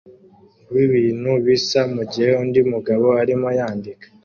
[0.73, 4.05] wibintu bisa mugihe undi mugabo arimo yandika